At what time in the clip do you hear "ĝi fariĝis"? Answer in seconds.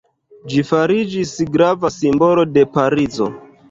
0.53-1.35